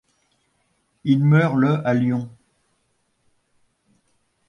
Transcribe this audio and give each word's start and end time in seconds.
Il 1.03 1.23
meurt 1.23 1.53
le 1.55 1.85
à 1.85 1.93
Lyon. 1.93 2.27